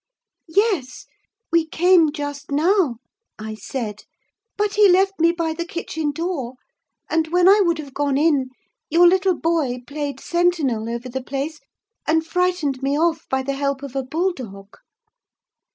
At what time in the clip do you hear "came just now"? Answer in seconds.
1.67-2.95